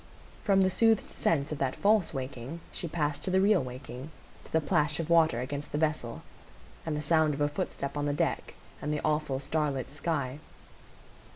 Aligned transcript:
From 0.43 0.61
the 0.61 0.71
soothed 0.71 1.11
sense 1.11 1.51
of 1.51 1.59
that 1.59 1.75
false 1.75 2.11
waking 2.11 2.61
she 2.71 2.87
passed 2.87 3.21
to 3.23 3.29
the 3.29 3.39
real 3.39 3.63
waking,—to 3.63 4.51
the 4.51 4.59
plash 4.59 4.99
of 4.99 5.11
water 5.11 5.41
against 5.41 5.71
the 5.71 5.77
vessel, 5.77 6.23
and 6.87 6.97
the 6.97 7.03
sound 7.03 7.35
of 7.35 7.41
a 7.41 7.47
footstep 7.47 7.95
on 7.95 8.07
the 8.07 8.11
deck, 8.13 8.55
and 8.81 8.91
the 8.91 9.01
awful 9.03 9.39
starlit 9.39 9.91
sky. 9.91 10.39